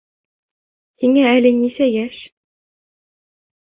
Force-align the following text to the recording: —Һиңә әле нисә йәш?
—Һиңә 1.03 1.27
әле 1.35 1.53
нисә 1.61 1.93
йәш? 2.01 2.21